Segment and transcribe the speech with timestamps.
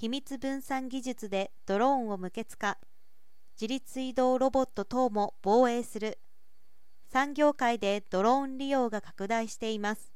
[0.00, 2.78] 秘密分散技術でドローンを無血化。
[3.60, 6.20] 自立移動ロボット等も防衛する。
[7.10, 10.12] 産業界でドローン利用が拡大しています。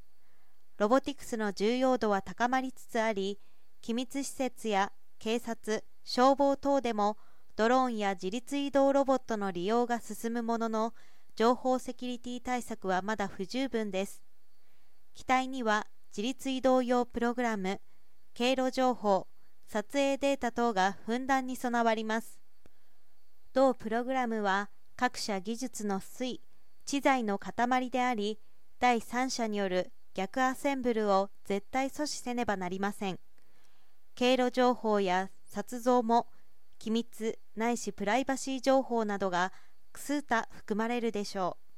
[0.78, 3.40] ロボティクスの重要度は高まりつつあり
[3.80, 7.16] 機密施設や警察消防等でも
[7.56, 10.94] ドローンや自立移動ロボットの利用が進むものの
[11.34, 14.22] 情報セキュリティ対策はまだ不十分です。
[15.12, 17.80] 機体には自立移動用プログラム
[18.32, 19.26] 経路情報
[19.72, 22.38] 撮影データ等がふんだんに備わります。
[23.54, 26.40] 同プログラムは各社技術の推
[26.84, 28.38] 知財の塊であり
[28.80, 33.18] 第三者による逆アセンブルを絶対阻止せねばなりません。
[34.14, 36.26] 経路情報や撮像も
[36.78, 39.54] 機密ないしプライバシー情報などが
[39.94, 41.76] 数多含まれるでしょう。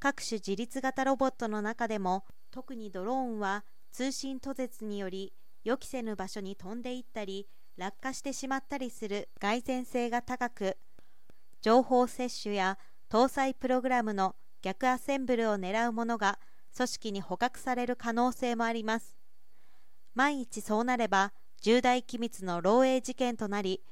[0.00, 5.34] 各種自立型ロボットの中でも特にドローンは通信途絶により
[5.64, 10.76] 予期せぬ場所に飛んでいったり落下してしまったりする蓋然性が高く
[11.60, 12.78] 情報摂取や
[13.08, 16.38] 搭載プログラムの逆アセンブルを狙うものが
[16.76, 19.16] 組織に捕獲される可能性もあります。
[20.14, 23.82] 万一そうなれば重大機密の漏洩事件となり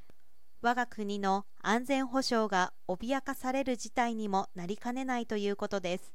[0.62, 6.14] 我が国の安全保障が脅かされる事態にもなりかねないということです。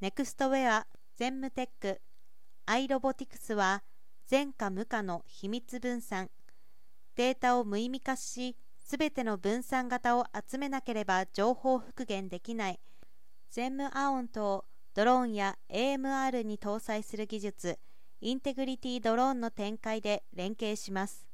[0.00, 2.00] ネクストウェア全務テック
[2.66, 3.82] アイロボティクスは
[4.26, 6.30] 全可無可の秘密分散。
[7.16, 12.80] データを無意味化しすべての分散型を集めなければ情報復元できない。
[13.50, 14.64] 全務アオンと
[14.94, 17.78] ドローンや AMR に搭載する技術
[18.20, 21.26] インテグリティドローンの展開で連携します。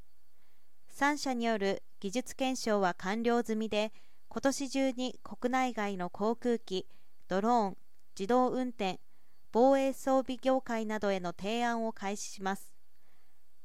[0.97, 3.93] 3社による技術検証は完了済みで
[4.29, 6.87] 今年中に国内外の航空機
[7.29, 7.77] ドローン
[8.19, 8.99] 自動運転
[9.53, 12.70] 防衛装備業界などへの提案を開始します。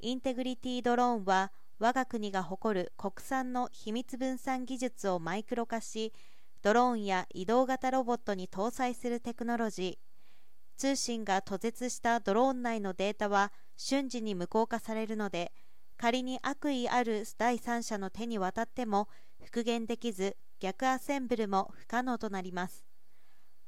[0.05, 6.13] インテグリティドローンは我が国が誇る国産の秘密分散技術をマイクロ化し
[6.61, 10.79] ドローンや移動型ロボットに搭載するテクノロジー。
[10.79, 15.51] 通信が途絶したドローン内のデータは瞬時に無効化されるので
[15.97, 19.07] 仮に悪意ある第三者の手に渡っても
[19.43, 22.85] 復元できず逆アセンブルも不可能となります。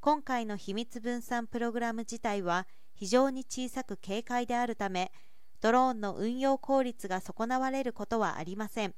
[0.01, 5.11] 今回の秘密分散プログラム自体は非常に小さく軽快であるため
[5.61, 8.93] ドローンの運用効率が損なわれることはありません。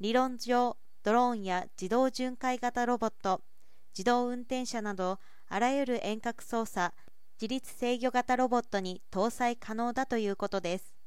[0.00, 3.42] 理論上ドローンや自動巡回型ロボット
[3.96, 6.94] 自動運転車などあらゆる遠隔操作
[7.40, 10.99] 自律制御型ロボットに搭載可能だということです。